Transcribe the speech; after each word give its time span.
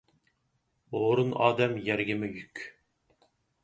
ھورۇن 0.95 1.31
ئادەم 1.43 1.79
يەرگىمۇ 1.91 2.35
يۈك. 2.43 2.69